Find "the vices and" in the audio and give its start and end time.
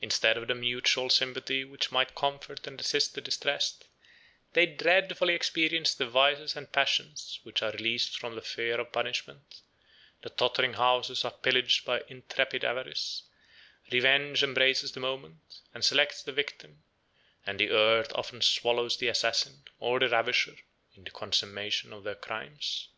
5.92-6.72